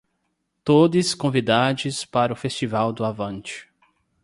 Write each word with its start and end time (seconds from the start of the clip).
Todes 0.65 1.13
convidades 1.13 2.03
para 2.03 2.33
o 2.33 2.35
festival 2.35 2.91
do 2.91 3.05
Avante 3.05 3.69